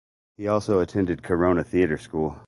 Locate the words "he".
0.37-0.47